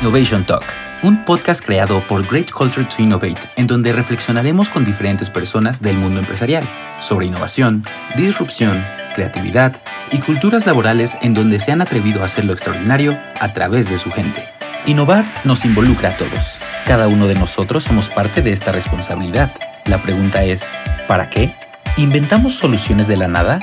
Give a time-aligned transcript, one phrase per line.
[0.00, 0.64] Innovation Talk,
[1.02, 5.98] un podcast creado por Great Culture to Innovate, en donde reflexionaremos con diferentes personas del
[5.98, 6.66] mundo empresarial
[6.98, 7.84] sobre innovación,
[8.16, 8.82] disrupción,
[9.14, 9.76] creatividad
[10.10, 13.98] y culturas laborales en donde se han atrevido a hacer lo extraordinario a través de
[13.98, 14.42] su gente.
[14.86, 16.60] Innovar nos involucra a todos.
[16.86, 19.52] Cada uno de nosotros somos parte de esta responsabilidad.
[19.84, 20.74] La pregunta es,
[21.08, 21.54] ¿para qué?
[21.98, 23.60] ¿Inventamos soluciones de la nada?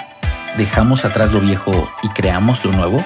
[0.56, 3.04] ¿Dejamos atrás lo viejo y creamos lo nuevo?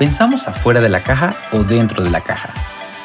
[0.00, 2.54] ¿Pensamos afuera de la caja o dentro de la caja?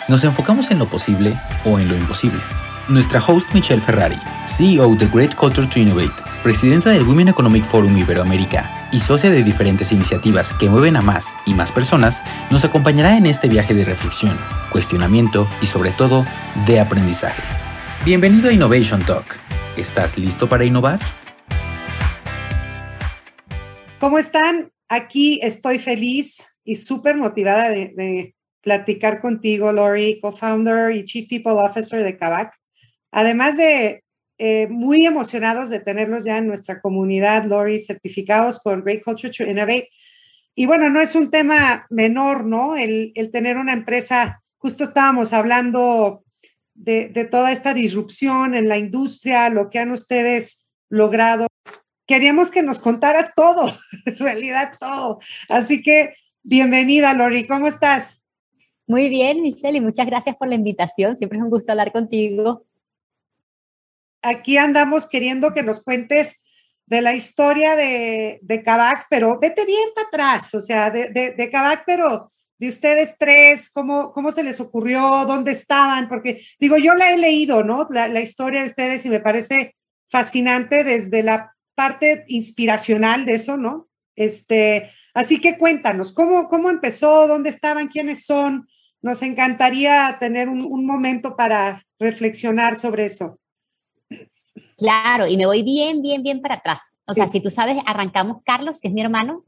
[0.07, 2.39] ¿Nos enfocamos en lo posible o en lo imposible?
[2.87, 4.15] Nuestra host Michelle Ferrari,
[4.47, 9.43] CEO de Great Culture to Innovate, presidenta del Women Economic Forum Iberoamérica y socia de
[9.43, 13.83] diferentes iniciativas que mueven a más y más personas, nos acompañará en este viaje de
[13.83, 14.37] reflexión,
[14.71, 16.25] cuestionamiento y sobre todo
[16.65, 17.43] de aprendizaje.
[18.05, 19.37] Bienvenido a Innovation Talk.
[19.75, 20.99] ¿Estás listo para innovar?
[23.99, 24.71] ¿Cómo están?
[24.87, 32.03] Aquí estoy feliz y súper motivada de, platicar contigo, Lori, co-founder y Chief People Officer
[32.03, 32.51] de Kavak.
[33.11, 34.03] Además de
[34.39, 39.43] eh, muy emocionados de tenerlos ya en nuestra comunidad, Lori, certificados por Great Culture to
[39.43, 39.89] Innovate.
[40.55, 42.75] Y bueno, no es un tema menor, ¿no?
[42.75, 46.23] El, tener una empresa, justo estábamos hablando
[46.73, 51.45] de, de toda esta disrupción en la industria, lo que han ustedes logrado
[52.07, 55.19] queríamos que nos contaras todo, en realidad todo.
[55.49, 58.21] Así que bienvenida, Lori, ¿cómo estás?
[58.87, 61.15] Muy bien, Michelle, y muchas gracias por la invitación.
[61.15, 62.65] Siempre es un gusto hablar contigo.
[64.21, 66.41] Aquí andamos queriendo que nos cuentes
[66.85, 68.63] de la historia de, de
[69.09, 71.51] pero vete bien para atrás, o sea, de, de,
[71.85, 72.29] pero
[72.59, 75.25] de ustedes tres, ¿cómo, ¿cómo se les ocurrió?
[75.25, 76.07] ¿Dónde estaban?
[76.07, 77.87] Porque digo, yo la he leído, ¿no?
[77.89, 79.75] La, la historia de ustedes y me parece
[80.09, 83.87] fascinante desde la parte inspiracional de eso, ¿no?
[84.15, 87.27] Este, así que cuéntanos, ¿cómo, cómo empezó?
[87.27, 87.87] ¿Dónde estaban?
[87.87, 88.67] ¿Quiénes son?
[89.01, 93.39] Nos encantaría tener un, momento para reflexionar sobre eso.
[94.77, 96.91] Claro, y me voy bien, bien, bien para atrás.
[97.05, 99.45] O sea, si tú sabes, arrancamos Carlos, que es mi hermano,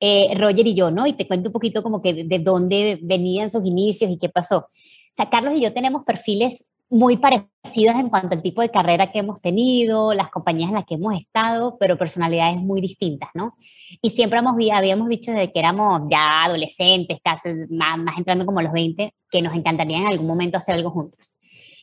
[0.00, 1.06] eh, Roger y yo, ¿no?
[1.06, 4.58] Y te cuento un poquito como que de dónde venían sus inicios y qué pasó.
[4.58, 9.12] O sea, Carlos y yo tenemos perfiles muy parecidas en cuanto al tipo de carrera
[9.12, 13.56] que hemos tenido, las compañías en las que hemos estado, pero personalidades muy distintas, ¿no?
[14.00, 18.62] Y siempre hemos, habíamos dicho desde que éramos ya adolescentes, casi más, más entrando como
[18.62, 21.30] los 20, que nos encantaría en algún momento hacer algo juntos.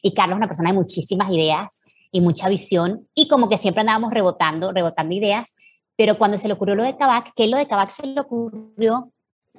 [0.02, 3.82] Y Carlos es una persona de muchísimas ideas y mucha visión, y como que siempre
[3.82, 5.54] andábamos rebotando, rebotando ideas,
[5.96, 9.12] pero cuando se le ocurrió lo de Cabac, que lo de Cabac se le ocurrió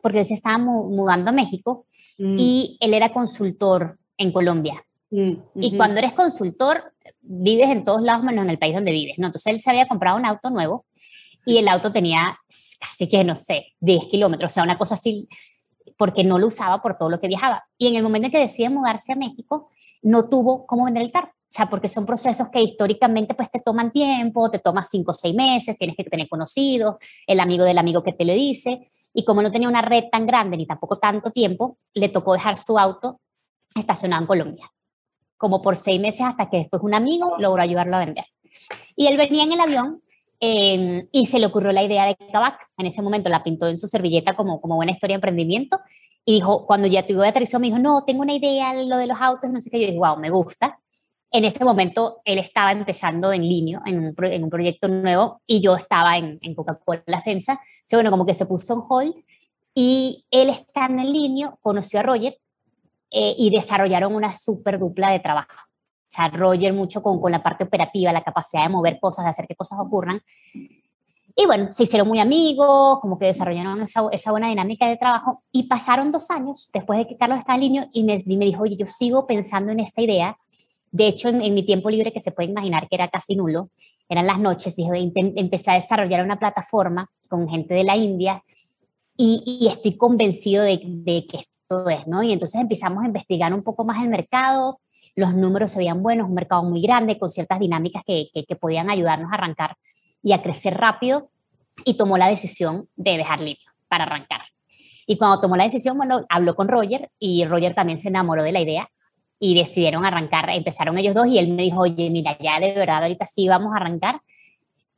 [0.03, 1.87] porque él se estaba mudando a México
[2.19, 2.37] mm.
[2.39, 4.86] y él era consultor en Colombia
[5.17, 9.19] Mm, y cuando eres consultor, vives en todos lados menos en el país donde vives,
[9.19, 9.29] ¿no?
[9.29, 10.85] Entonces él se había comprado un auto nuevo
[11.47, 12.39] y el auto tenía
[12.79, 15.27] casi que, no sé, 10 kilómetros, o sea, una cosa así,
[15.97, 17.65] porque no lo usaba por todo lo que viajaba.
[17.79, 19.71] Y en el momento en que decide mudarse a México,
[20.03, 21.29] no tuvo cómo vender el carro.
[21.29, 25.15] O sea, porque son procesos que históricamente pues te toman tiempo, te tomas 5 o
[25.15, 29.25] 6 meses, tienes que tener conocidos, el amigo del amigo que te le dice, y
[29.25, 32.79] como no tenía una red tan grande ni tampoco tanto tiempo, le tocó dejar su
[32.79, 33.21] auto
[33.75, 34.71] estacionado en Colombia
[35.37, 38.25] como por seis meses hasta que después un amigo logró ayudarlo a vender.
[38.95, 40.03] Y él venía en el avión
[40.41, 42.59] em, y se le ocurrió la idea de Kavak.
[42.79, 45.79] En ese momento la pintó en su servilleta como, como buena historia de emprendimiento
[46.25, 49.07] y dijo, cuando ya tuvo de aterrizó, me dijo, no, tengo una idea, lo de
[49.07, 49.81] los autos, no sé qué.
[49.81, 50.79] Yo dije, wow, me gusta.
[51.31, 55.61] En ese momento él estaba empezando en línea, en un, en un proyecto nuevo, y
[55.61, 57.53] yo estaba en, en Coca-Cola La Censa.
[57.53, 59.15] Entonces, bueno, como que se puso en hold
[59.75, 62.35] y él estando en línea conoció a Roger
[63.11, 65.55] eh, y desarrollaron una súper dupla de trabajo.
[65.55, 69.31] O sea, Roger mucho con, con la parte operativa, la capacidad de mover cosas, de
[69.31, 70.23] hacer que cosas ocurran.
[71.39, 75.43] Y bueno, se hicieron muy amigos, como que desarrollaron esa, esa, buena dinámica de trabajo
[75.53, 78.63] y pasaron dos años después de que Carlos estaba en línea y me, me, dijo,
[78.63, 80.39] oye, yo sigo pensando en esta idea.
[80.91, 83.69] De hecho, en, mi tiempo libre, que se puede imaginar que era casi nulo,
[84.09, 88.43] eran las noches, y empecé a desarrollar una plataforma con gente de la India
[89.15, 91.41] y, y estoy convencido de, de que
[91.89, 92.23] es, ¿no?
[92.23, 94.81] Y entonces empezamos a investigar un poco más el mercado,
[95.15, 98.31] los números se veían buenos, un mercado muy grande, con ciertas dinámicas que,
[98.61, 99.77] podían ayudarnos a arrancar
[100.23, 101.31] y a crecer rápido,
[101.85, 104.43] y tomó la decisión de dejar libre para arrancar.
[105.07, 108.53] Y cuando tomó la decisión, bueno, habló con Roger y Roger también se enamoró de
[108.53, 108.89] la idea
[109.39, 113.03] y decidieron arrancar, empezaron ellos dos y él me dijo, oye, mira, ya de verdad
[113.03, 114.21] ahorita sí vamos a arrancar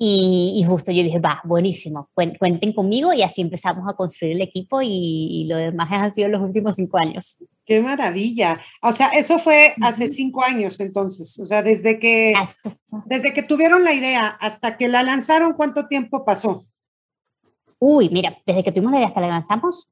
[0.01, 4.81] y, justo yo dije, va, buenísimo, cuenten conmigo y así empezamos a construir el equipo
[4.81, 7.37] y, lo demás han sido los últimos cinco años.
[7.67, 8.61] Qué maravilla.
[8.81, 12.33] O sea, eso fue hace cinco años entonces, o sea, desde que,
[13.07, 16.65] desde que tuvieron la idea hasta que la lanzaron, ¿cuánto tiempo pasó?
[17.81, 19.91] Uy, mira, desde que tuvimos la idea hasta la lanzamos,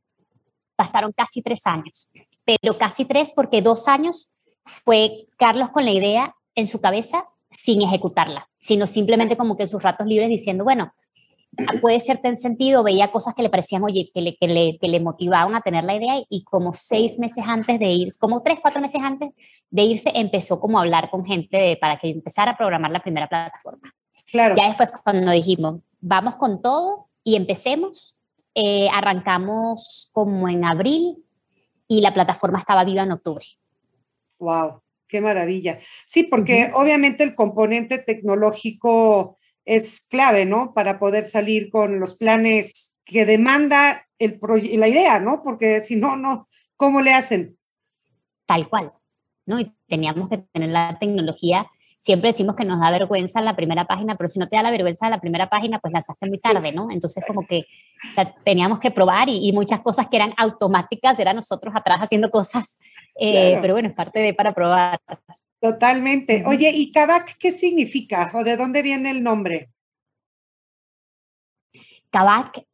[0.77, 2.09] pasaron casi tres años.
[2.45, 4.33] pero casi tres porque dos años
[4.65, 7.27] fue Carlos con la idea en su cabeza
[7.57, 10.93] sin ejecutarla, sino simplemente como que en sus ratos libres diciendo, bueno,
[11.81, 14.89] puede ser ten sentido, veía cosas que le parecían, oye, que le, que le, que
[14.89, 18.59] le motivaban a tener la idea y como seis meses antes de ir, como tres,
[18.61, 19.31] cuatro meses antes
[19.71, 23.29] de irse, empezó como a hablar con gente para que empezara a programar la primera
[23.29, 23.95] plataforma.
[24.31, 24.55] Claro.
[24.57, 28.17] Ya después cuando dijimos, vamos con todo y empecemos,
[28.55, 31.25] eh, arrancamos como en abril
[31.89, 33.47] y la plataforma estaba viva en octubre.
[34.39, 35.79] Wow, qué maravilla.
[36.05, 40.73] Sí, porque obviamente el componente tecnológico es clave, ¿no?
[40.75, 44.39] Para poder salir con los planes que demanda el
[44.79, 45.43] la idea, ¿no?
[45.43, 47.57] Porque si no, no, ¿cómo le hacen?
[48.47, 48.93] Tal cual,
[49.45, 49.61] ¿no?
[49.61, 51.67] Y teníamos que tener la tecnología.
[51.99, 54.71] Siempre decimos que nos da vergüenza la primera página, pero si no te da la
[54.71, 56.91] vergüenza la primera página, pues la lanzaste muy tarde, ¿no?
[56.91, 57.65] Entonces, como que
[58.11, 62.31] o sea, teníamos que probar y, muchas cosas que eran automáticas, eran nosotros atrás haciendo
[62.31, 62.79] cosas,
[63.19, 65.01] eh, pero bueno, es parte de para probar.
[65.61, 66.45] Totalmente.
[66.47, 69.71] Oye, ¿y Kavak qué significa o de dónde viene el nombre?
[72.11, 72.65] Kavak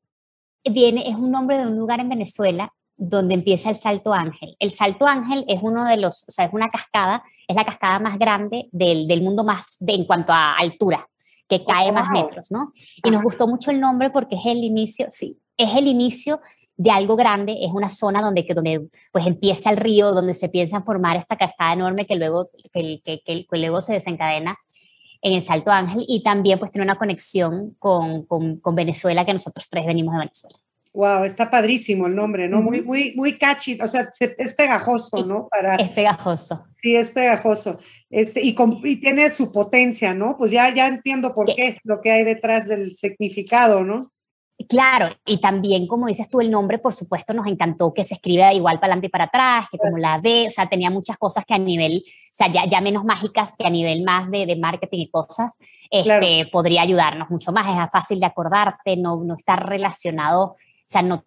[0.64, 2.72] viene, es un nombre de un lugar en Venezuela
[3.04, 4.56] donde empieza el Salto Ángel.
[4.60, 7.98] El Salto Ángel es uno de los, o sea, es una cascada, es la cascada
[7.98, 11.08] más grande del, del mundo más de, en cuanto a altura,
[11.48, 12.72] que cae más metros, ¿no?
[13.04, 16.40] Y nos gustó mucho el nombre porque es el inicio, sí, es el inicio
[16.76, 20.48] de algo grande, es una zona donde, que, donde pues empieza el río, donde se
[20.48, 24.56] piensa formar esta cascada enorme que luego, que, que, que, luego se desencadena
[25.22, 29.32] en el Salto Ángel y también pues tiene una conexión con, con, con, Venezuela, que
[29.32, 30.58] nosotros tres venimos de Venezuela.
[30.94, 32.60] Wow, está padrísimo el nombre, ¿no?
[32.60, 35.48] Muy, muy, muy catchy, o sea, es pegajoso, ¿no?
[35.50, 36.66] Para, es pegajoso.
[36.76, 37.78] Sí, es pegajoso.
[38.10, 38.54] Este, y,
[38.84, 40.36] y tiene su potencia, ¿no?
[40.36, 44.12] Pues ya, ya entiendo por qué, lo que hay detrás del significado, ¿no?
[44.68, 48.52] Claro, y también, como dices tú, el nombre, por supuesto, nos encantó que se escriba
[48.52, 51.44] igual para adelante y para atrás, que como la D, o sea, tenía muchas cosas
[51.46, 54.56] que a nivel, o sea, ya, ya menos mágicas que a nivel más de, de
[54.56, 55.56] marketing y cosas,
[55.90, 57.66] este, podría ayudarnos mucho más.
[57.68, 61.22] Es fácil de acordarte, no, no está relacionado, o sea, no,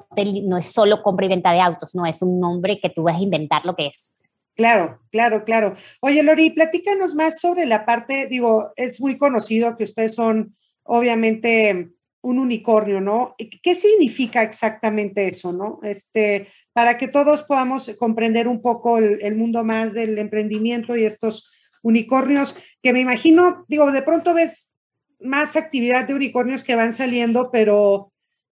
[0.57, 3.21] es solo compra y venta de autos, no es un nombre que tú vas a
[3.21, 4.15] inventar lo que es.
[4.55, 5.75] Claro, claro, claro.
[5.99, 11.89] Oye, Lori, platícanos más sobre la parte, digo, es muy conocido que ustedes son, obviamente,
[12.21, 13.35] un unicornio, ¿no?
[13.37, 15.79] ¿Qué significa exactamente eso, no?
[15.83, 21.51] Este, para que todos podamos comprender un poco el, mundo más del emprendimiento y estos
[21.83, 24.71] unicornios, que me imagino, digo, de pronto ves
[25.19, 28.11] más actividad de unicornios que van saliendo, pero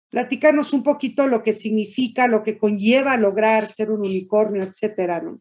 [0.09, 5.39] platícanos un poquito lo que significa, lo que conlleva lograr ser un unicornio, etcétera, ¿no?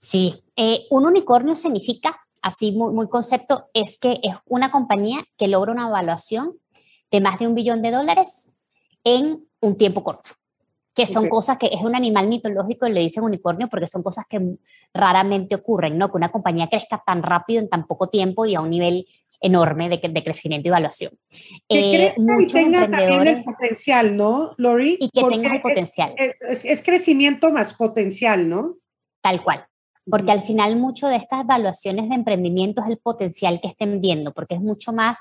[0.00, 5.48] Sí, eh, un unicornio significa así muy, muy concepto, es que es una compañía que
[5.48, 6.52] logra una evaluación
[7.10, 8.52] de más de un billón de dólares
[9.02, 10.30] en un tiempo corto,
[10.94, 14.26] que son cosas que es un animal mitológico y le dicen unicornio porque son cosas
[14.28, 14.56] que
[14.92, 16.10] raramente ocurren, ¿no?
[16.10, 19.06] Que una compañía crezca tan rápido en tan poco tiempo y a un nivel
[19.44, 21.12] enorme de, de crecimiento y evaluación.
[21.68, 24.96] Que eh, y tenga también el potencial, ¿no, Lori?
[25.00, 26.14] Y que tenga el potencial.
[26.16, 28.76] es, crecimiento más potencial, ¿no?
[29.20, 29.66] Tal cual
[30.06, 34.32] porque al final mucho de estas evaluaciones de emprendimiento es el potencial que estén viendo,
[34.34, 35.18] porque es mucho más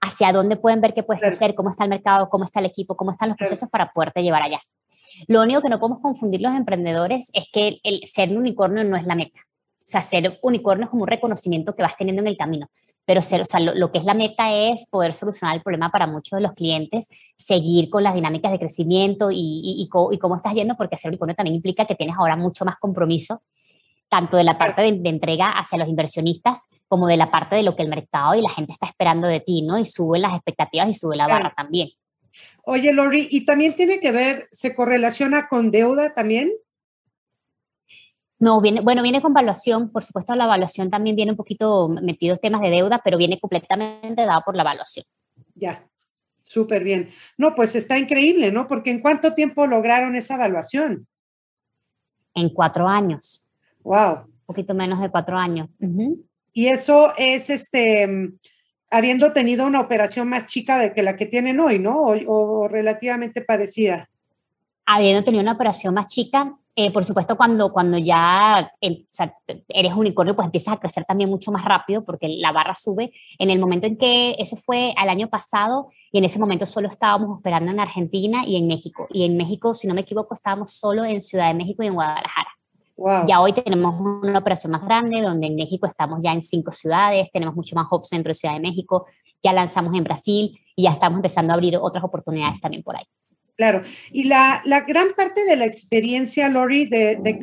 [0.00, 2.96] hacia dónde pueden ver qué puedes hacer, cómo está el mercado, cómo está el equipo,
[2.96, 4.60] cómo están los procesos para poderte llevar allá.
[5.28, 8.96] Lo único que no podemos confundir los emprendedores es que el, ser un unicornio no
[8.96, 9.38] es la meta.
[9.78, 12.68] O sea, ser unicornio es como un reconocimiento que vas teniendo en el camino.
[13.04, 16.06] Pero ser, o sea, lo, que es la meta es poder solucionar el problema para
[16.06, 20.54] muchos de los clientes, seguir con las dinámicas de crecimiento y, y, y cómo estás
[20.54, 23.42] yendo, porque ser unicornio también implica que tienes ahora mucho más compromiso
[24.12, 27.74] tanto de la parte de, entrega hacia los inversionistas como de la parte de lo
[27.74, 29.78] que el mercado y la gente está esperando de ti, ¿no?
[29.78, 31.88] Y sube las expectativas y sube la barra también.
[32.62, 36.52] Oye, Lori, ¿y también tiene que ver, se correlaciona con deuda también?
[38.42, 42.40] No, viene, bueno, viene con evaluación, por supuesto la evaluación también viene un poquito metidos
[42.40, 45.06] temas de deuda, pero viene completamente dado por la evaluación.
[45.54, 45.86] Ya,
[46.42, 47.10] súper bien.
[47.38, 48.66] No, pues está increíble, ¿no?
[48.66, 51.06] Porque ¿en cuánto tiempo lograron esa evaluación?
[52.34, 53.48] En cuatro años.
[53.84, 54.24] Wow.
[54.24, 55.68] Un poquito menos de cuatro años.
[56.52, 58.32] Y eso es este,
[58.90, 62.06] habiendo tenido una operación más chica de que la que tienen hoy, ¿no?
[62.26, 64.10] O, relativamente parecida.
[64.84, 69.04] Habiendo tenido una operación más chica, eh, por supuesto, cuando, cuando ya eh,
[69.68, 73.12] eres unicornio, pues empiezas a crecer también mucho más rápido porque la barra sube.
[73.38, 76.88] En el momento en que eso fue al año pasado y en ese momento solo
[76.88, 79.06] estábamos operando en Argentina y en México.
[79.10, 81.94] Y en México, si no me equivoco, estábamos solo en Ciudad de México y en
[81.94, 82.48] Guadalajara.
[83.26, 87.28] Ya hoy tenemos una operación más grande, donde en México estamos ya en cinco ciudades,
[87.32, 89.06] tenemos mucho más hubs dentro de Ciudad de México,
[89.42, 93.04] ya lanzamos en Brasil y ya estamos empezando a abrir otras oportunidades también por ahí.
[93.56, 97.38] Claro, y la, gran parte de la experiencia, Lori, de, de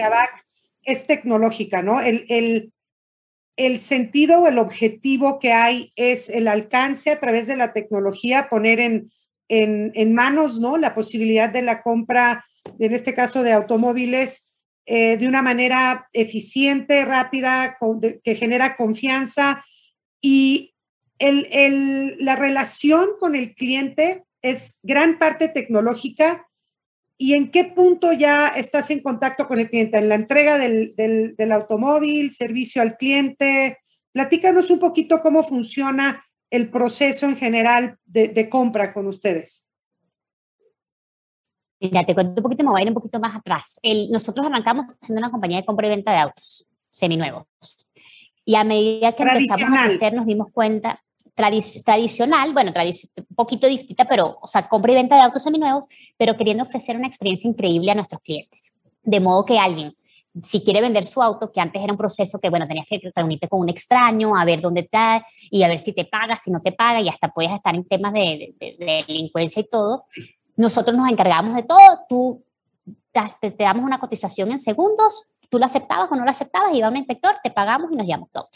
[0.84, 2.02] es tecnológica, ¿no?
[2.02, 2.74] El, el,
[3.58, 8.50] el sentido o el objetivo que hay es el alcance a través de la tecnología,
[8.50, 9.12] poner en,
[9.50, 10.78] en, manos, ¿no?
[10.78, 12.46] La posibilidad de la compra,
[12.80, 14.50] en este caso de automóviles,
[14.86, 17.78] eh, de una manera eficiente, rápida,
[18.24, 19.64] que genera confianza
[20.22, 20.74] y
[21.20, 26.48] el, la relación con el cliente es gran parte tecnológica.
[27.18, 29.98] ¿Y en qué punto ya estás en contacto con el cliente?
[29.98, 33.78] ¿En la entrega del, del, automóvil, servicio al cliente?
[34.14, 39.68] Platícanos un poquito cómo funciona el proceso en general de, compra con ustedes.
[41.82, 43.80] Mira, te cuento un poquito, me voy a ir un poquito más atrás.
[43.82, 47.46] El, nosotros arrancamos siendo una compañía de compra y venta de autos seminuevos.
[48.46, 51.04] Y a medida que empezamos a crecer, nos dimos cuenta,
[51.84, 55.86] tradicional, bueno, un poquito distinta, pero, o sea, compra y venta de autos seminuevos,
[56.18, 58.72] pero queriendo ofrecer una experiencia increíble a nuestros clientes.
[59.04, 59.96] De modo que alguien,
[60.44, 63.48] si quiere vender su auto, que antes era un proceso que, bueno, tenías que reunirte
[63.48, 66.62] con un extraño, a ver dónde está y a ver si te paga, si no
[66.62, 68.56] te paga, y hasta puedes estar en temas de,
[69.08, 70.06] delincuencia y todo.
[70.58, 72.44] Nosotros nos encargamos de todo, tú
[73.12, 76.90] te, te, damos una cotización en segundos, tú la aceptabas o no la aceptabas, iba
[76.90, 78.50] un inspector, te pagamos y nos llevamos todo.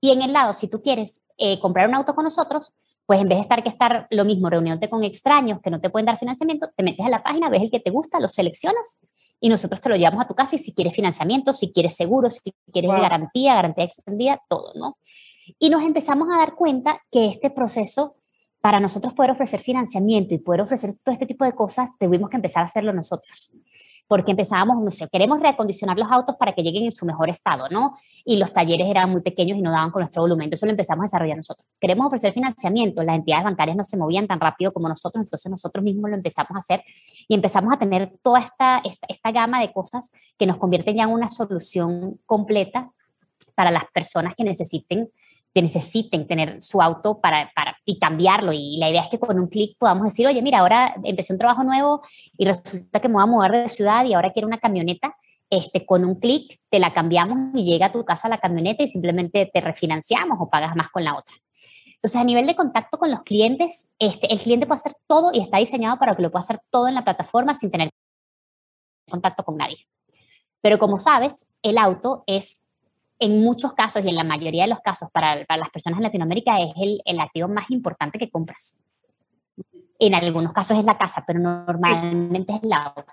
[0.00, 2.72] Y en el lado, si tú quieres eh, comprar un auto con nosotros,
[3.06, 5.88] pues en vez de estar que estar lo mismo reuniéndote con extraños que no te
[5.88, 9.00] pueden dar financiamiento, te metes a la página, ves el que te gusta, lo seleccionas
[9.40, 12.30] y nosotros te lo llevamos a tu casa y si quieres financiamiento, si quieres seguro,
[12.30, 14.98] si quieres garantía, garantía extendida, todo, ¿no?
[15.58, 18.16] Y nos empezamos a dar cuenta que este proceso,
[18.60, 22.36] para nosotros poder ofrecer financiamiento y poder ofrecer todo este tipo de cosas, tuvimos que
[22.36, 23.50] empezar a hacerlo nosotros
[24.10, 27.68] porque empezábamos, no sé, queremos reacondicionar los autos para que lleguen en su mejor estado,
[27.68, 27.96] ¿no?
[28.24, 31.04] Y los talleres eran muy pequeños y no daban con nuestro volumen, entonces lo empezamos
[31.04, 31.64] a desarrollar nosotros.
[31.80, 35.84] Queremos ofrecer financiamiento, las entidades bancarias no se movían tan rápido como nosotros, entonces nosotros
[35.84, 36.82] mismos lo empezamos a hacer
[37.28, 41.04] y empezamos a tener toda esta, esta, esta gama de cosas que nos convierten ya
[41.04, 42.90] en una solución completa
[43.54, 45.08] para las personas que necesiten
[45.54, 48.52] que necesiten tener su auto para, para, y cambiarlo.
[48.52, 51.38] Y la idea es que con un clic podamos decir, oye, mira, ahora empecé un
[51.38, 52.02] trabajo nuevo
[52.36, 55.16] y resulta que me voy a mudar de ciudad y ahora quiero una camioneta.
[55.52, 58.88] Este, con un clic te la cambiamos y llega a tu casa la camioneta y
[58.88, 61.34] simplemente te refinanciamos o pagas más con la otra.
[61.86, 65.40] Entonces, a nivel de contacto con los clientes, este, el cliente puede hacer todo y
[65.40, 67.90] está diseñado para que lo pueda hacer todo en la plataforma sin tener
[69.10, 69.86] contacto con nadie.
[70.62, 72.60] Pero como sabes, el auto es
[73.20, 76.04] en muchos casos y en la mayoría de los casos para, para las personas en
[76.04, 78.78] Latinoamérica es el, el, activo más importante que compras.
[79.98, 83.04] En algunos casos es la casa, pero normalmente es el auto.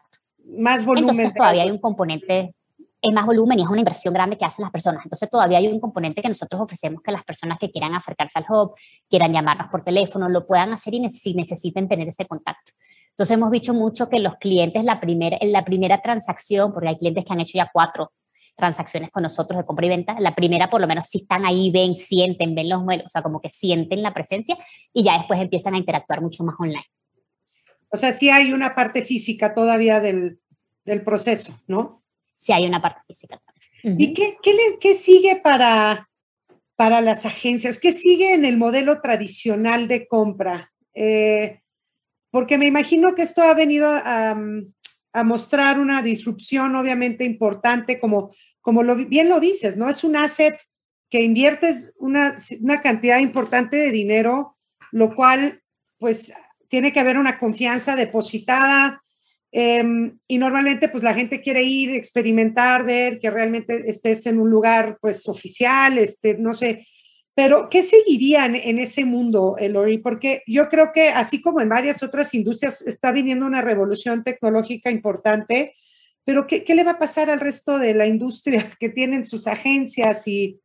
[0.58, 1.10] Más volumen.
[1.10, 2.56] Entonces todavía hay un componente,
[3.02, 5.02] es más volumen y es una inversión grande que hacen las personas.
[5.04, 8.46] Entonces todavía hay un componente que nosotros ofrecemos que las personas que quieran acercarse al
[8.48, 8.76] hub,
[9.10, 12.72] quieran llamarnos por teléfono, lo puedan hacer y si necesiten tener ese contacto.
[13.10, 17.26] Entonces hemos dicho mucho que los clientes, la primera, la primera transacción, porque hay clientes
[17.26, 18.14] que han hecho ya cuatro,
[18.58, 20.20] transacciones con nosotros de compra y venta.
[20.20, 23.22] La primera, por lo menos, si están ahí, ven, sienten, ven los modelos, o sea,
[23.22, 24.58] como que sienten la presencia
[24.92, 26.86] y ya después empiezan a interactuar mucho más online.
[27.90, 30.40] O sea, sí hay una parte física todavía del,
[30.84, 32.04] del proceso, ¿no?
[32.36, 33.42] Sí hay una parte física
[33.84, 36.10] ¿Y qué, qué, qué, sigue para,
[36.76, 37.78] para las agencias?
[37.78, 40.74] ¿Qué sigue en el modelo tradicional de compra?
[40.94, 41.62] Eh,
[42.32, 44.36] porque me imagino que esto ha venido a,
[45.14, 49.90] a mostrar una disrupción obviamente importante, como, como bien lo dices, ¿no?
[49.90, 50.60] Es un asset
[51.10, 54.58] que inviertes una, una cantidad importante de dinero,
[54.92, 55.62] lo cual,
[55.98, 56.34] pues,
[56.68, 59.02] tiene que haber una confianza depositada.
[59.52, 64.50] Em, y normalmente, pues, la gente quiere ir, experimentar, ver que realmente estés en un
[64.50, 66.86] lugar, pues, oficial, este, no sé,
[67.38, 70.00] pero, ¿qué seguirían en ese mundo, Lori?
[70.00, 74.90] Porque yo creo que así como en varias otras industrias está viniendo una revolución tecnológica
[74.90, 75.76] importante,
[76.26, 80.28] pero ¿qué, le va a pasar al resto de la industria que tienen sus agencias
[80.28, 80.60] y...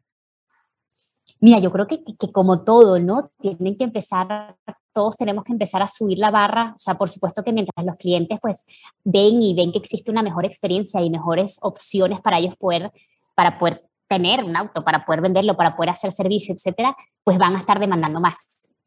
[1.40, 3.30] Mira, yo creo que, que, como todo, ¿no?
[3.38, 4.56] Tienen que empezar,
[4.94, 6.72] todos tenemos que empezar a subir la barra.
[6.74, 8.64] O sea, por supuesto que mientras los clientes pues
[9.04, 12.90] ven y ven que existe una mejor experiencia y mejores opciones para ellos poder,
[13.34, 17.56] para poder tener un auto para poder venderlo, para poder hacer servicio, etcétera, pues van
[17.56, 18.36] a estar demandando más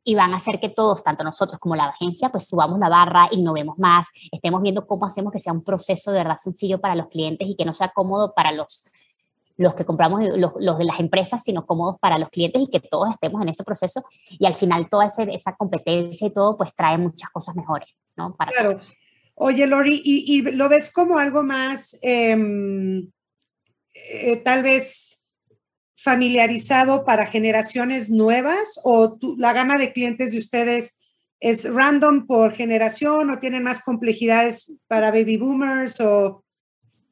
[0.04, 3.28] y van a hacer que todos, tanto nosotros como la agencia, pues subamos la barra,
[3.32, 7.08] innovemos más, estemos viendo cómo hacemos que sea un proceso de verdad sencillo para los
[7.08, 8.86] clientes y que no sea cómodo para los,
[9.58, 12.80] los que compramos, los, los de las empresas, sino cómodos para los clientes y que
[12.80, 17.00] todos estemos en ese proceso y al final toda esa competencia y todo, pues trae
[17.00, 18.36] muchas cosas mejores, ¿no?
[18.36, 18.78] Para claro.
[19.34, 23.10] Oye, Lori, ¿y, lo ves como algo más, em,
[23.94, 25.15] eh, tal vez
[26.06, 31.00] familiarizado para generaciones nuevas o la gama de clientes de ustedes
[31.40, 36.44] es random por generación o tienen más complejidades para baby boomers o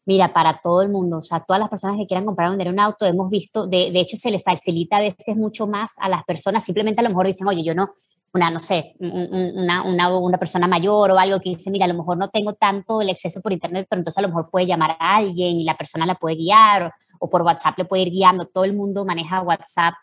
[0.06, 2.68] Mira, para todo el mundo, o sea, todas las personas que quieran comprar o vender
[2.68, 6.10] un auto, hemos visto, de, de, hecho se les facilita a veces mucho más a
[6.10, 7.94] las personas, simplemente a lo mejor dicen, oye, yo no,
[8.34, 11.94] una, no sé, una, una, una, persona mayor o algo que dice, mira, a lo
[11.94, 14.98] mejor no tengo tanto el acceso por internet, pero entonces a lo mejor puede llamar
[15.00, 18.48] a alguien y la persona la puede guiar o, por WhatsApp le puede ir guiando.
[18.48, 19.94] Todo el mundo maneja WhatsApp,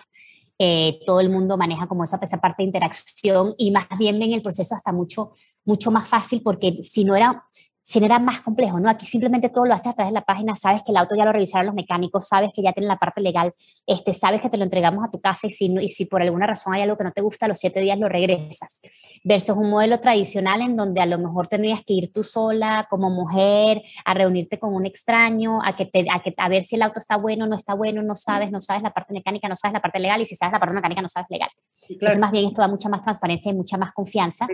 [0.60, 4.32] eh, todo el mundo maneja como esa, esa parte de interacción y más bien ven
[4.32, 5.32] el proceso hasta mucho,
[5.64, 7.44] mucho más fácil porque si no era,
[7.90, 8.88] si no era más complejo, ¿no?
[8.88, 11.25] Aquí simplemente todo lo haces a través de la página, sabes que el auto ya
[11.25, 13.52] lo revisaron los mecánicos, sabes que ya tienen la parte legal,
[13.85, 16.47] este, sabes que te lo entregamos a tu casa y si, y si por alguna
[16.47, 18.80] razón hay algo que no te gusta, a los siete días lo regresas.
[19.25, 23.11] Versus un modelo tradicional en donde a lo mejor tendrías que ir tú sola como
[23.11, 26.82] mujer a reunirte con un extraño, a, que te, a, que, a ver si el
[26.82, 29.73] auto está bueno, no está bueno, no sabes, no sabes la parte mecánica, no sabes
[29.73, 31.50] la parte legal y si sabes la parte mecánica no sabes legal.
[31.88, 34.46] Entonces más bien esto da mucha más transparencia y mucha más confianza.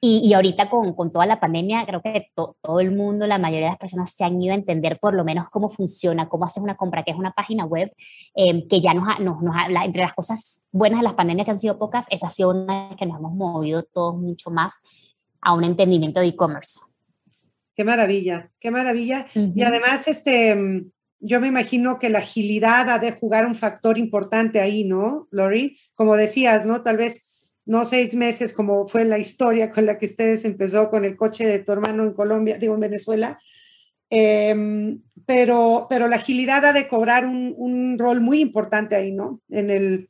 [0.00, 3.66] Y, y ahorita con, con, toda la pandemia creo que todo el mundo, la mayoría
[3.66, 6.62] de las personas se han ido a entender por lo menos cómo funciona, cómo haces
[6.62, 7.90] una compra, que es una página web,
[8.34, 11.58] eh, que ya nos, nos, nos entre las cosas buenas de las pandemias que han
[11.58, 14.74] sido pocas, esa ha sido una que nos hemos movido todos mucho más
[15.40, 16.80] a un entendimiento de e-commerce.
[17.74, 19.26] Qué maravilla, qué maravilla.
[19.34, 19.52] Uh -huh.
[19.54, 20.54] Y además, este,
[21.20, 25.78] yo me imagino que la agilidad ha de jugar un factor importante ahí, ¿no, Lori?
[25.94, 26.82] Como decías, ¿no?
[26.82, 27.28] Tal vez
[27.66, 31.46] no seis meses como fue la historia con la que ustedes empezó con el coche
[31.46, 33.38] de tu hermano en Colombia, digo en Venezuela,
[34.10, 34.96] eh,
[35.26, 39.42] pero, pero la agilidad ha de cobrar un, un, rol muy importante ahí, ¿no?
[39.50, 40.08] En el,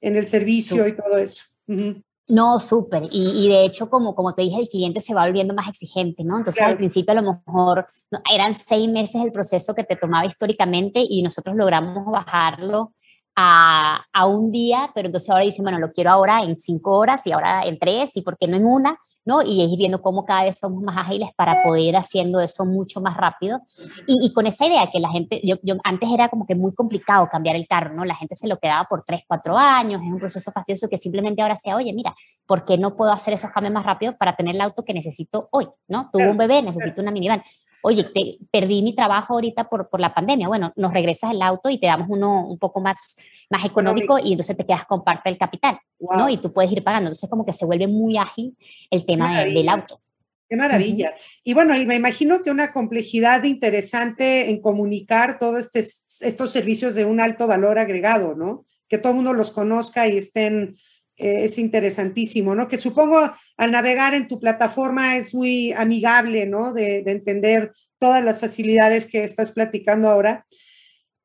[0.00, 1.42] en el servicio y todo eso.
[1.66, 2.02] Uh -huh.
[2.30, 3.08] No, súper.
[3.10, 6.22] Y, y, de hecho, como, como te dije, el cliente se va volviendo más exigente,
[6.22, 6.38] ¿no?
[6.38, 6.72] Entonces, claro.
[6.72, 11.04] al principio, a lo mejor no, eran seis meses el proceso que te tomaba históricamente
[11.06, 12.92] y nosotros logramos bajarlo
[13.34, 17.26] a, a, un día, pero entonces ahora dicen, bueno, lo quiero ahora en cinco horas
[17.26, 19.42] y ahora en tres y por qué no en una, ¿no?
[19.42, 23.16] Y ir viendo cómo cada vez somos más ágiles para poder haciendo eso mucho más
[23.16, 23.60] rápido.
[24.06, 26.74] Y, y con esa idea que la gente, yo, yo, antes era como que muy
[26.74, 28.04] complicado cambiar el carro, ¿no?
[28.04, 31.42] La gente se lo quedaba por tres, cuatro años, es un proceso fastidioso que simplemente
[31.42, 32.14] ahora sea, oye, mira,
[32.46, 35.48] ¿por qué no puedo hacer esos cambios más rápido para tener el auto que necesito
[35.52, 36.10] hoy, ¿no?
[36.12, 37.42] Tuve un bebé, necesito una minivan
[37.82, 41.70] oye, te, perdí mi trabajo ahorita por, por, la pandemia, bueno, nos regresas el auto
[41.70, 43.16] y te damos uno un poco más,
[43.48, 46.18] más económico y entonces te quedas con parte del capital, wow.
[46.18, 46.28] ¿no?
[46.28, 47.08] Y tú puedes ir pagando.
[47.08, 48.56] Entonces como que se vuelve muy ágil
[48.90, 50.00] el tema de, del auto.
[50.48, 51.10] Qué maravilla.
[51.10, 51.40] Uh -huh.
[51.44, 55.86] Y bueno, y me imagino que una complejidad interesante en comunicar todos este,
[56.26, 58.66] estos servicios de un alto valor agregado, ¿no?
[58.88, 60.76] Que todo el mundo los conozca y estén,
[61.20, 62.68] eh, es interesantísimo, ¿no?
[62.68, 66.72] Que supongo al navegar en tu plataforma es muy amigable, ¿no?
[66.72, 70.46] De, de, entender todas las facilidades que estás platicando ahora.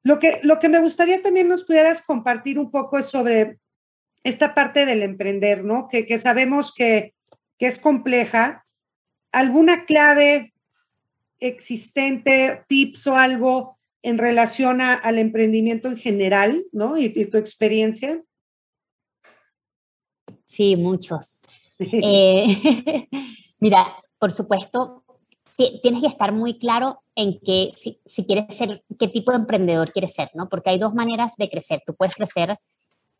[0.04, 3.58] Lo que, lo que me gustaría también nos pudieras compartir un poco es sobre
[4.24, 5.88] esta parte del emprender, ¿no?
[5.88, 7.14] Que, que sabemos que,
[7.58, 8.66] que es compleja.
[9.32, 10.54] ¿Alguna clave
[11.40, 16.98] existente, tips o algo en relación a, al emprendimiento en general, ¿no?
[16.98, 18.22] Y tu experiencia.
[20.56, 21.42] Sí, muchos.
[21.80, 23.08] eh,
[23.60, 25.04] mira, por supuesto,
[25.58, 29.92] tienes que estar muy claro en que si, si, quieres ser, qué tipo de emprendedor
[29.92, 30.48] quieres ser, ¿no?
[30.48, 31.84] Porque hay dos maneras de crecer.
[31.86, 32.58] Tú puedes crecer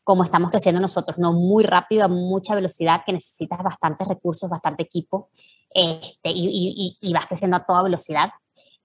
[0.06, 4.84] como estamos creciendo nosotros, no muy rápido, a mucha velocidad, que necesitas bastantes recursos, bastante
[4.84, 5.30] equipo,
[5.74, 8.30] este, y, y, y, vas creciendo a toda velocidad.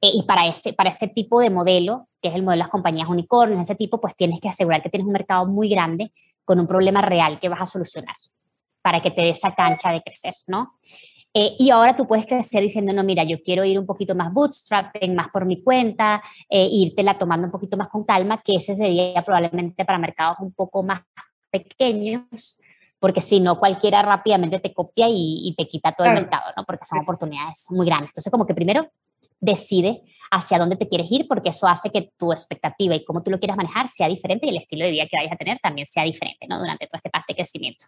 [0.01, 2.69] Eh, y para ese, para ese tipo de modelo, que es el modelo de las
[2.69, 6.11] compañías unicornios, ese tipo, pues tienes que asegurar que tienes un mercado muy grande
[6.45, 8.17] con un problema real que vas a solucionar
[8.83, 10.75] para que te dé esa cancha de crecer, ¿no?
[11.33, 14.33] Eh, y ahora tú puedes crecer diciendo, no, mira, yo quiero ir un poquito más
[14.33, 18.75] bootstrapping, más por mi cuenta, eh, la tomando un poquito más con calma, que ese
[18.75, 21.03] sería probablemente para mercados un poco más
[21.51, 22.59] pequeños,
[22.99, 26.19] porque si no, cualquiera rápidamente te copia y, y te quita todo claro.
[26.19, 26.65] el mercado, ¿no?
[26.65, 28.11] Porque son oportunidades muy grandes.
[28.11, 28.91] Entonces, como que primero
[29.41, 33.31] decide hacia dónde te quieres ir, porque eso hace que tu expectativa y cómo tú
[33.31, 35.87] lo quieras manejar sea diferente y el estilo de vida que vayas a tener también
[35.87, 36.59] sea diferente, ¿no?
[36.59, 37.87] Durante todo este paso de crecimiento.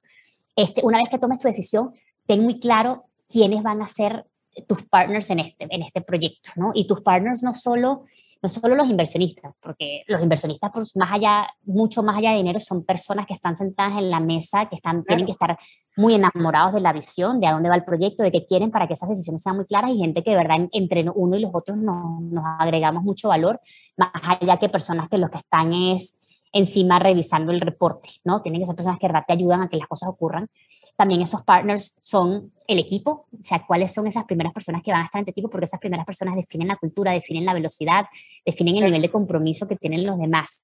[0.57, 1.95] Este, una vez que tomes tu decisión,
[2.27, 4.27] ten muy claro quiénes van a ser
[4.67, 6.73] tus partners en este, en este proyecto, ¿no?
[6.75, 8.05] Y tus partners no solo,
[8.43, 12.61] no solo los inversionistas, porque los inversionistas, pues, más allá, mucho más allá de dinero,
[12.61, 15.05] son personas que están sentadas en la mesa, que están, claro.
[15.07, 15.59] tienen que estar
[15.97, 18.87] muy enamorados de la visión, de a dónde va el proyecto, de qué quieren para
[18.87, 21.51] que esas decisiones sean muy claras y gente que de verdad entre uno y los
[21.55, 23.59] otros nos, nos agregamos mucho valor,
[23.97, 26.19] más allá que personas que los que están es
[26.53, 28.43] encima revisando el reporte, ¿no?
[28.43, 30.49] Tienen que ser personas que de verdad te ayudan a que las cosas ocurran
[30.97, 35.03] también esos partners son el equipo, o sea, cuáles son esas primeras personas que van
[35.03, 38.07] a estar en tu equipo, porque esas primeras personas definen la cultura, definen la velocidad,
[38.45, 40.63] definen el nivel de compromiso que tienen los demás.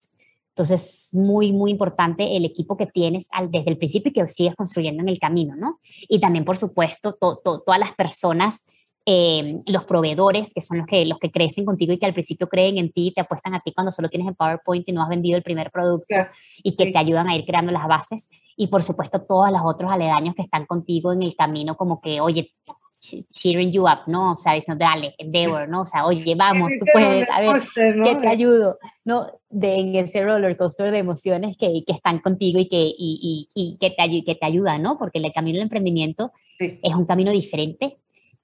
[0.51, 4.57] Entonces, muy, muy importante el equipo que tienes al, desde el principio y que sigues
[4.57, 5.79] construyendo en el camino, ¿no?
[6.09, 8.65] Y también, por supuesto, todas las personas
[9.11, 12.47] eh, los proveedores, que son los que, los que crecen contigo y que al principio
[12.47, 15.09] creen en ti, te apuestan a ti cuando solo tienes el PowerPoint y no has
[15.09, 16.15] vendido el primer producto
[16.63, 18.29] y que te ayudan a ir creando las bases.
[18.55, 22.21] Y por supuesto, todos los otros aledaños que están contigo en el camino, como que,
[22.21, 22.53] oye,
[23.01, 24.33] cheering you up, ¿no?
[24.33, 25.81] O sea, diciendo, dale, endeavor, ¿no?
[25.81, 29.27] O sea, oye, vamos, tú puedes, a ver, que te ayudo, ¿no?
[29.49, 33.79] De, en ese roller coaster de emociones que, que están contigo y que, y, y,
[33.79, 34.99] que, te, que te ayudan, ¿no?
[34.99, 37.97] Porque el camino del emprendimiento es un camino diferente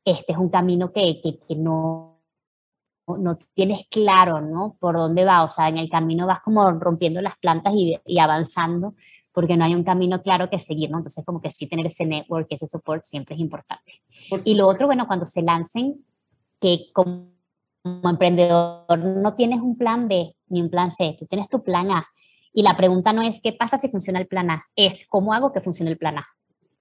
[0.04, 2.20] este es un camino que, que, no,
[3.06, 4.76] no tienes claro, ¿no?
[4.78, 8.18] Por dónde va, o sea, en el camino vas como rompiendo las plantas y, y
[8.18, 8.94] avanzando,
[9.32, 10.98] porque no hay un camino claro que seguir, ¿no?
[10.98, 14.02] Entonces, como que sí tener ese network, ese support siempre es importante.
[14.44, 16.04] Y lo otro, bueno, cuando se lancen,
[16.60, 17.32] que como,
[17.82, 21.90] como emprendedor no tienes un plan B ni un plan C, tú tienes tu plan
[21.90, 22.06] A.
[22.52, 25.52] Y la pregunta no es qué pasa si funciona el plan A, es cómo hago
[25.52, 26.26] que funcione el plan A.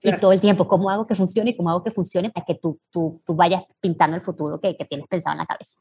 [0.04, 2.56] Y todo el tiempo, ¿cómo hago que funcione y cómo hago que funcione para que
[2.56, 5.80] tú, tú, tú vayas pintando el futuro que, que, tienes pensado en la cabeza?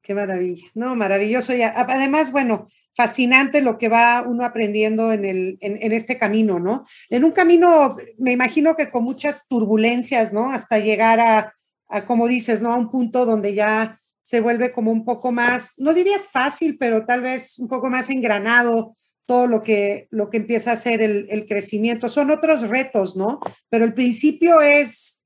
[0.00, 0.64] Qué maravilla.
[0.74, 1.52] No, maravilloso.
[1.52, 6.60] Y además, bueno, fascinante lo que va uno aprendiendo en, el, en, en, este camino,
[6.60, 6.86] ¿no?
[7.10, 10.52] En un camino, me imagino que con muchas turbulencias, ¿no?
[10.52, 11.52] Hasta llegar a,
[11.88, 12.72] a, como dices, ¿no?
[12.72, 17.04] A un punto donde ya se vuelve como un poco más, no diría fácil, pero
[17.04, 21.46] tal vez un poco más engranado todo lo que, lo que empieza a ser el,
[21.46, 22.08] crecimiento.
[22.08, 23.40] Son otros retos, ¿no?
[23.68, 25.20] Pero el principio es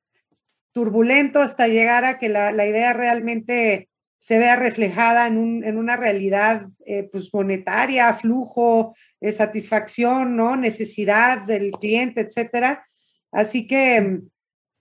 [0.73, 5.97] turbulento hasta llegar a que la, idea realmente se vea reflejada en, un, en una
[5.97, 10.57] realidad eh, pues monetaria, flujo, eh, satisfacción, ¿no?
[10.57, 12.87] Necesidad del cliente, etcétera.
[13.31, 14.21] Así que,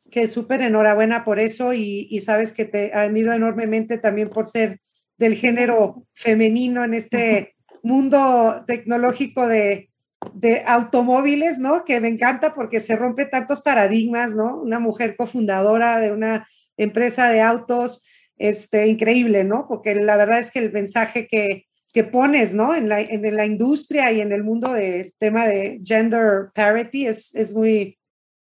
[0.10, 4.80] que súper enhorabuena por eso y, y, sabes que te admiro enormemente también por ser
[5.18, 9.90] del género femenino en este mundo tecnológico de,
[10.34, 11.86] de automóviles, ¿no?
[11.86, 14.58] Que me encanta porque se rompe tantos paradigmas, ¿no?
[14.58, 18.06] Una mujer cofundadora de una empresa de autos,
[18.38, 19.68] este, increíble, ¿no?
[19.68, 22.76] Porque la verdad es que el mensaje que, que pones, ¿no?
[22.76, 27.34] En la, en la industria y en el mundo del tema de gender parity es,
[27.36, 27.98] es muy,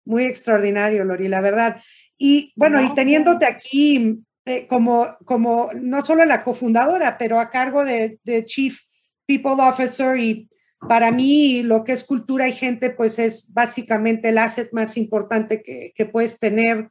[0.06, 1.82] muy extraordinario, Lori, la verdad.
[2.17, 7.84] Y bueno, y teniéndote aquí eh, como, como no solo la cofundadora, pero a cargo
[7.84, 8.80] de, de Chief
[9.25, 10.49] people officer y
[10.88, 15.61] para mí lo que es cultura y gente pues es básicamente el asset más importante
[15.63, 16.89] que, que puedes tener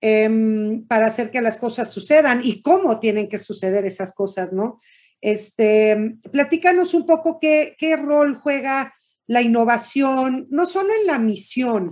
[0.00, 4.78] em, para hacer que las cosas sucedan y cómo tienen que suceder esas cosas, ¿no?
[5.20, 8.94] Este, platícanos un poco qué, qué rol juega
[9.26, 11.90] la innovación, no solo en la misión,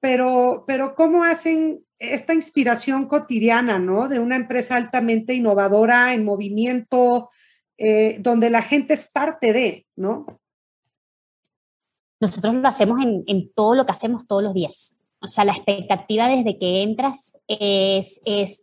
[0.00, 4.08] pero, pero cómo hacen esta inspiración cotidiana, ¿no?
[4.08, 7.30] De una empresa altamente innovadora, en movimiento,
[7.84, 10.24] eh, donde la gente es parte de, ¿no?
[12.20, 15.00] Nosotros lo hacemos en, todo lo que hacemos todos los días.
[15.20, 18.62] O sea, la expectativa desde que entras es, es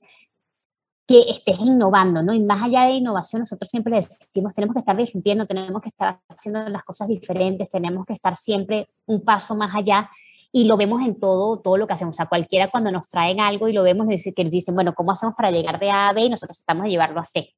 [1.05, 2.34] que estés innovando, ¿no?
[2.34, 6.21] Y más allá de innovación, nosotros siempre decimos, tenemos que estar disrumpiendo, tenemos que estar
[6.29, 10.10] haciendo las cosas diferentes, tenemos que estar siempre un paso más allá
[10.53, 12.15] y lo vemos en todo, todo lo que hacemos.
[12.15, 14.95] O sea, cualquiera cuando nos traen algo y lo vemos, nos dice, que dicen, bueno,
[14.95, 16.21] ¿cómo hacemos para llegar de A a B?
[16.21, 17.53] Y nosotros estamos de llevarlo a C.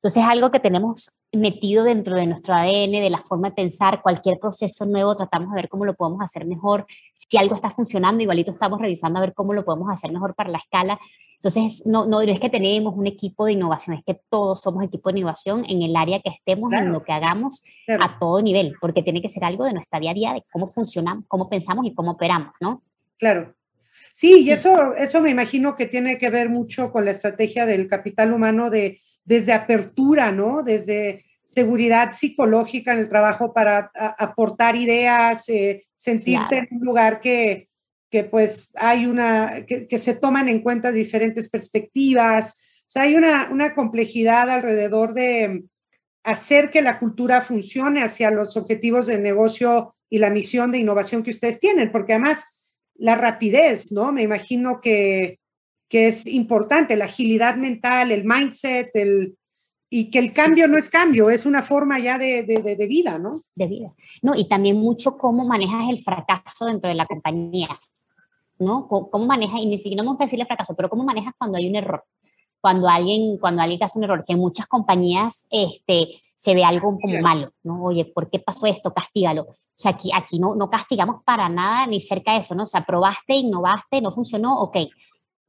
[0.00, 4.00] Entonces, es algo que tenemos metido dentro de nuestro ADN, de la forma de pensar,
[4.00, 6.86] cualquier proceso nuevo, tratamos de ver cómo lo podemos hacer mejor.
[7.12, 10.48] Si algo está funcionando, igualito estamos revisando a ver cómo lo podemos hacer mejor para
[10.48, 10.98] la escala.
[11.34, 15.12] Entonces, no, no es que tenemos un equipo de innovación, es que todos somos equipo
[15.12, 19.02] de innovación en el área que estemos, en lo que hagamos, a todo nivel, porque
[19.02, 21.94] tiene que ser algo de nuestra día a día, de cómo funcionamos, cómo pensamos y
[21.94, 22.82] cómo operamos, ¿no?
[23.18, 23.54] Claro.
[24.14, 27.86] Sí, y eso, eso me imagino que tiene que ver mucho con la estrategia del
[27.86, 30.62] capital humano de desde apertura, ¿no?
[30.62, 37.68] Desde seguridad psicológica en el trabajo para aportar ideas, eh, sentirte en un lugar que,
[38.08, 42.60] que pues hay una, que, se toman en cuenta diferentes perspectivas.
[42.82, 45.64] O sea, hay una, una complejidad alrededor de
[46.22, 51.24] hacer que la cultura funcione hacia los objetivos de negocio y la misión de innovación
[51.24, 52.44] que ustedes tienen, porque además
[52.94, 54.12] la rapidez, ¿no?
[54.12, 55.39] Me imagino que
[55.90, 59.36] que es importante, la agilidad mental, el mindset, el,
[59.90, 63.18] y que el cambio no es cambio, es una forma ya de, de, de, vida,
[63.18, 63.42] ¿no?
[63.56, 63.92] De vida.
[64.22, 67.68] No, y también mucho cómo manejas el fracaso dentro de la compañía,
[68.60, 68.86] ¿no?
[68.86, 71.74] Cómo, manejas, y ni siquiera me gusta decirle fracaso, pero cómo manejas cuando hay un
[71.74, 72.04] error.
[72.60, 76.98] Cuando alguien, cuando alguien hace un error, que en muchas compañías este, se ve algo
[77.00, 77.82] como malo, ¿no?
[77.82, 78.94] Oye, ¿por qué pasó esto?
[78.94, 79.42] Castígalo.
[79.42, 82.62] O sea, aquí, aquí no, no castigamos para nada ni cerca de eso, ¿no?
[82.62, 84.76] O sea, probaste, innovaste, no funcionó, ok,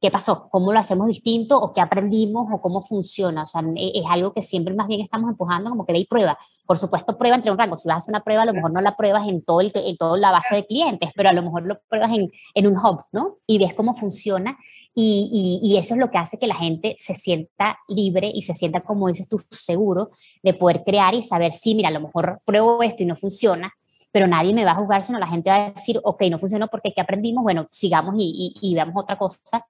[0.02, 0.48] ¿qué pasó?
[0.50, 3.42] ¿Cómo lo hacemos distinto o qué aprendimos o cómo funciona?
[3.42, 6.36] O sea, e, es algo que siempre más bien estamos empujando como que de prueba.
[6.66, 7.76] Por supuesto, prueba entre un rango.
[7.76, 9.70] Si vas a hacer una prueba, a lo mejor no la pruebas en, todo el,
[9.74, 12.76] en toda la base de clientes, pero a lo mejor lo pruebas en, en un
[12.76, 13.36] hub, ¿no?
[13.46, 14.58] Y ves cómo funciona
[14.94, 18.42] y, y, y, eso es lo que hace que la gente se sienta libre y
[18.42, 20.10] se sienta, como dices tú, seguro
[20.42, 23.72] de poder crear y saber, sí, mira, a lo mejor pruebo esto y no funciona,
[24.12, 26.68] pero nadie me va a juzgar, sino la gente va a decir, ok, no funcionó
[26.68, 27.42] porque ¿qué aprendimos?
[27.42, 29.66] Bueno, sigamos y, y, y veamos otra cosa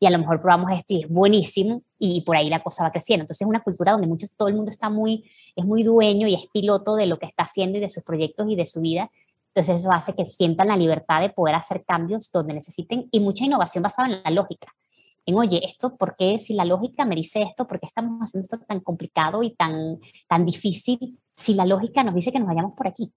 [0.00, 2.90] y a lo mejor probamos esto y es buenísimo y por ahí la cosa va
[2.90, 3.22] creciendo.
[3.22, 6.34] Entonces es una cultura donde muchos, todo el mundo está muy, es muy dueño y
[6.34, 9.10] es piloto de lo que está haciendo y de sus proyectos y de su vida
[9.54, 13.44] entonces eso hace que sientan la libertad de poder hacer cambios donde necesiten y mucha
[13.44, 14.74] innovación basada en la lógica.
[15.26, 17.66] En, oye, esto, ¿por qué si la lógica me dice esto?
[17.66, 22.14] ¿Por qué estamos haciendo esto tan complicado y tan, tan difícil si la lógica nos
[22.14, 23.12] dice que nos vayamos por aquí?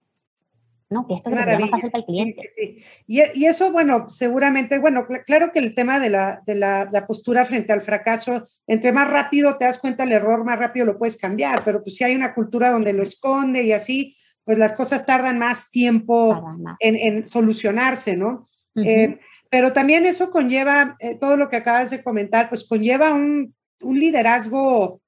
[0.88, 1.06] ¿No?
[1.06, 2.42] Que esto es más fácil para el cliente.
[2.42, 6.42] Sí, sí, y, y, eso, bueno, seguramente, bueno, cl claro que el tema de, la,
[6.46, 10.44] de la, la, postura frente al fracaso, entre más rápido te das cuenta del error,
[10.44, 13.72] más rápido lo puedes cambiar, pero pues si hay una cultura donde lo esconde y
[13.72, 18.46] así, pues las cosas tardan más tiempo En, en, solucionarse, ¿no?
[18.74, 18.86] Uh -huh.
[18.86, 19.20] eh,
[19.50, 23.98] pero también eso conlleva, eh, todo lo que acabas de comentar, pues conlleva un, un
[23.98, 25.00] liderazgo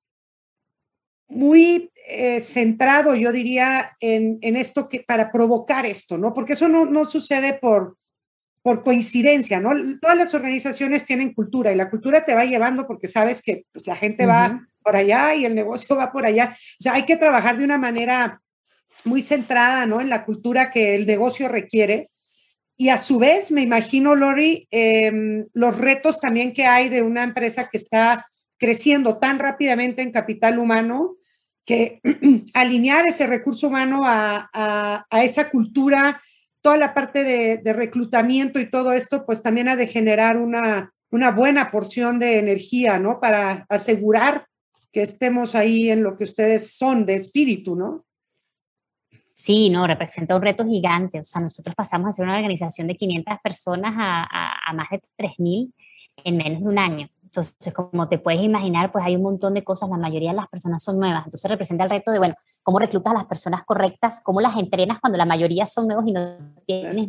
[1.29, 6.33] muy eh, centrado, yo diría, en, en, esto que para provocar esto, ¿no?
[6.33, 7.99] Porque eso no, no sucede por,
[8.63, 9.73] por coincidencia, ¿no?
[10.01, 13.87] Todas las organizaciones tienen cultura y la cultura te va llevando porque sabes que pues,
[13.87, 14.33] la gente uh -huh.
[14.33, 16.57] va por allá y el negocio va por allá.
[16.81, 18.41] O sea, hay que trabajar de una manera
[19.05, 20.01] muy centrada ¿no?
[20.01, 22.09] en la cultura que el negocio requiere.
[22.77, 27.23] Y a su vez, me imagino, Lori, eh, los retos también que hay de una
[27.23, 31.18] empresa que está creciendo tan rápidamente en capital humano,
[31.69, 32.01] que
[32.55, 36.23] alinear ese recurso humano a, a, a esa cultura,
[36.63, 41.31] toda la parte de, reclutamiento y todo esto, pues también ha de generar una, una
[41.31, 43.21] buena porción de energía, ¿no?
[43.21, 44.47] Para asegurar
[44.93, 48.07] que estemos ahí en lo que ustedes son de espíritu, ¿no?
[49.35, 51.21] Sí, no, representa un reto gigante.
[51.21, 54.89] O sea, nosotros pasamos a ser una organización de 500 personas a, a, a más
[54.89, 55.71] de 3.000
[56.25, 57.11] en menos de un año.
[57.29, 60.49] Entonces, como te puedes imaginar, pues hay un montón de cosas, la mayoría de las
[60.49, 61.27] personas son nuevas.
[61.27, 64.99] Entonces representa el reto de, bueno, cómo reclutas a las personas correctas, cómo las entrenas
[65.01, 66.21] cuando la mayoría son nuevos y no
[66.67, 67.09] tienes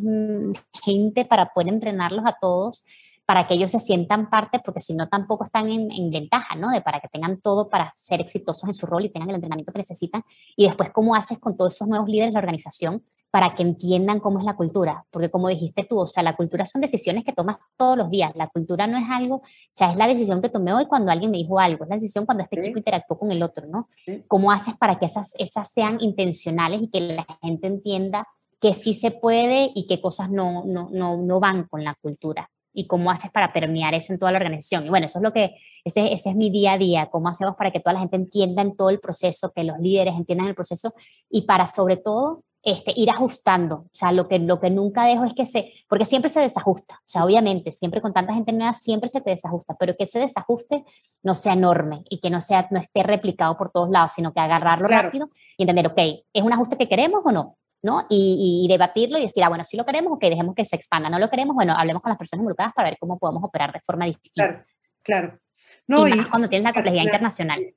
[0.83, 2.83] gente para poder entrenarlos a todos
[3.25, 6.71] para que ellos se sientan parte, porque si no tampoco están en, en, ventaja, ¿no?
[6.71, 9.71] De para que tengan todo para ser exitosos en su rol y tengan el entrenamiento
[9.71, 10.23] que necesitan.
[10.55, 14.19] Y después, ¿cómo haces con todos esos nuevos líderes de la organización para que entiendan
[14.19, 15.05] cómo es la cultura?
[15.11, 18.31] Porque como dijiste tú, o sea, la cultura son decisiones que tomas todos los días.
[18.35, 21.31] La cultura no es algo, o sea, es la decisión que tomé hoy cuando alguien
[21.31, 22.67] me dijo algo, es la decisión cuando este ¿Sí?
[22.67, 23.89] chico interactuó con el otro, ¿no?
[23.97, 24.23] ¿Sí?
[24.27, 28.27] ¿Cómo haces para que esas, esas sean intencionales y que la gente entienda
[28.59, 32.49] que sí se puede y qué cosas no, no, no, no van con la cultura?
[32.71, 34.85] y cómo haces para permear eso en toda la organización.
[34.85, 37.55] Y bueno, eso es lo que, ese, ese es mi día a día, cómo hacemos
[37.55, 40.55] para que toda la gente entienda en todo el proceso, que los líderes entiendan el
[40.55, 40.93] proceso
[41.29, 43.75] y para sobre todo este, ir ajustando.
[43.75, 46.95] O sea, lo que, lo que nunca dejo es que se, porque siempre se desajusta.
[46.95, 50.19] O sea, obviamente, siempre con tanta gente nueva, siempre se te desajusta, pero que ese
[50.19, 50.83] desajuste
[51.23, 54.39] no sea enorme y que no, sea, no esté replicado por todos lados, sino que
[54.39, 55.07] agarrarlo claro.
[55.07, 57.55] rápido y entender, ok, ¿es un ajuste que queremos o no?
[57.81, 58.05] ¿no?
[58.09, 61.09] Y, y, debatirlo y decir, ah, bueno, si lo queremos, ok, dejemos que se expanda.
[61.09, 63.79] No lo queremos, bueno, hablemos con las personas involucradas para ver cómo podemos operar de
[63.79, 64.33] forma distinta.
[64.33, 64.65] Claro,
[65.01, 65.39] claro.
[65.87, 67.73] No, y, y más cuando tienes la complejidad internacional.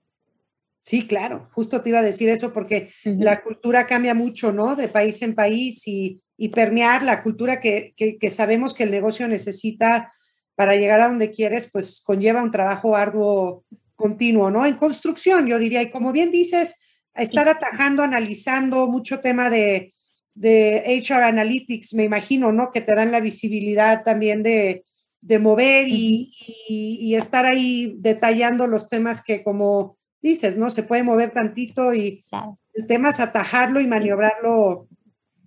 [0.82, 3.22] Sí, claro, justo te iba a decir eso porque uh -huh.
[3.22, 4.74] la cultura cambia mucho, ¿no?
[4.74, 8.90] De país en país y, y permear la cultura que, que, que, sabemos que el
[8.90, 10.12] negocio necesita
[10.56, 13.64] para llegar a donde quieres, pues conlleva un trabajo arduo
[13.94, 14.66] continuo, ¿no?
[14.66, 16.76] En construcción, yo diría, y como bien dices,
[17.14, 19.94] estar atajando, analizando mucho tema de,
[20.34, 22.72] de HR Analytics, me imagino, ¿no?
[22.72, 24.84] Que te dan la visibilidad también de,
[25.20, 26.54] de mover y, uh -huh.
[26.68, 30.70] y, y, estar ahí detallando los temas que como dices, ¿no?
[30.70, 32.58] Se puede mover tantito y claro.
[32.74, 34.88] el tema es atajarlo y maniobrarlo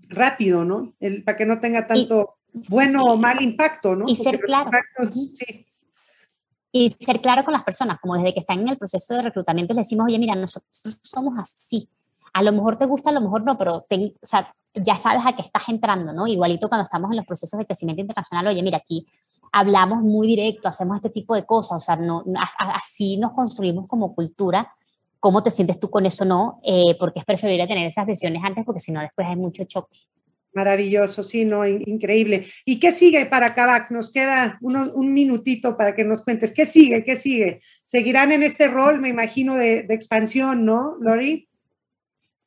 [0.10, 0.94] rápido, ¿no?
[1.00, 4.06] El, para que no tenga tanto y, bueno sí, o mal impacto, ¿no?
[4.08, 4.66] Y Porque ser claro.
[4.66, 5.34] Impactos, -huh.
[5.34, 5.66] sí
[6.78, 9.74] y ser claro con las personas, como desde que están en el proceso de reclutamiento
[9.74, 10.70] les decimos, oye, mira, nosotros
[11.04, 11.88] somos así.
[12.36, 15.34] A lo mejor te gusta, a lo mejor no, pero o sea, ya sabes a
[15.38, 16.28] qué estás entrando, ¿no?
[16.28, 19.08] Igualito cuando estamos en los procesos de crecimiento internacional, oye, mira, aquí
[19.54, 22.26] hablamos muy directo, hacemos este tipo de cosas, o sea, no,
[22.58, 24.70] así nos construimos como cultura.
[25.22, 26.60] ¿Cómo te sientes tú con eso, no?
[26.62, 29.98] Eh, porque es preferible tener esas decisiones antes, porque si no, después hay mucho choque.
[30.54, 32.48] Maravilloso, sí, no, increíble.
[32.66, 33.92] ¿Y qué sigue para Kavak?
[33.92, 36.52] Nos queda uno, un minutito para que nos cuentes.
[36.52, 37.06] ¿Qué sigue?
[37.06, 37.62] ¿Qué sigue?
[37.86, 41.48] ¿Seguirán en este rol, me imagino, de, de expansión, no, Lori?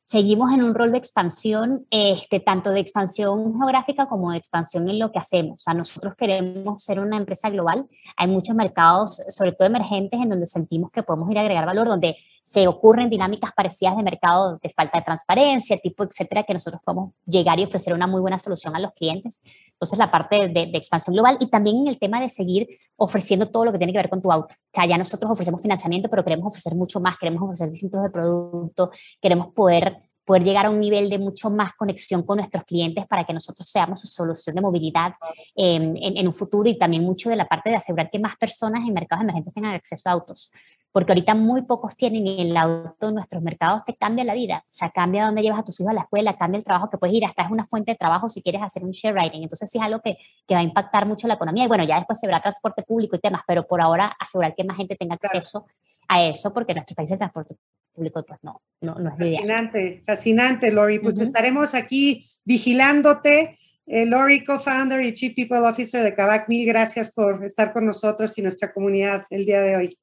[0.08, 4.98] Seguimos en un rol de expansión, este, tanto de expansión geográfica como de expansión en
[4.98, 5.68] lo que hacemos.
[5.68, 7.86] O nosotros queremos ser una empresa global.
[8.16, 11.88] Hay muchos mercados, sobre todo emergentes, en donde sentimos que podemos ir a agregar valor,
[11.88, 12.16] donde
[12.48, 17.12] se ocurren dinámicas parecidas de mercado de falta de transparencia, tipo, etcétera, que nosotros podemos
[17.26, 19.42] llegar y ofrecer una muy buena solución a los clientes.
[19.72, 23.66] Entonces, la parte de, expansión global y también en el tema de seguir ofreciendo todo
[23.66, 24.54] lo que tiene que ver con tu auto.
[24.74, 29.52] Ya nosotros ofrecemos financiamiento, pero queremos ofrecer mucho más, queremos ofrecer distintos de productos, queremos
[29.52, 33.32] poder poder llegar a un nivel de mucho más conexión con nuestros clientes para que
[33.32, 35.14] nosotros seamos su solución de movilidad
[35.54, 38.86] en, en, un futuro y también mucho de la parte de asegurar que más personas
[38.86, 40.52] en mercados emergentes tengan acceso a autos.
[40.92, 44.64] Porque ahorita muy pocos tienen el auto en nuestros mercados, te cambia la vida.
[44.64, 46.98] O sea, cambia dónde llevas a tus hijos a la escuela, cambia el trabajo que
[46.98, 49.42] puedes ir, hasta es una fuente de trabajo si quieres hacer un share riding.
[49.42, 51.64] Entonces, sí es algo que, que va a impactar mucho la economía.
[51.64, 54.64] Y bueno, ya después se verá transporte público y temas, pero por ahora asegurar que
[54.64, 55.66] más gente tenga acceso
[56.08, 57.54] a eso, porque nuestros países de transporte
[57.92, 60.98] público pues no, no, no es Fascinante, fascinante, Lori.
[61.00, 63.58] Pues estaremos aquí vigilándote.
[63.86, 68.36] Eh, Lori, co-founder y Chief People Officer de Kavak, mil gracias por estar con nosotros
[68.36, 69.98] y nuestra comunidad el día de hoy.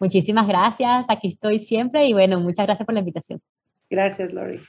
[0.00, 3.40] Muchísimas gracias, aquí estoy siempre y bueno, muchas gracias por la invitación.
[3.90, 4.60] Gracias, Lori.